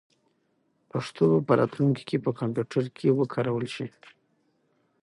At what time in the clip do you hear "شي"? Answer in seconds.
3.75-3.87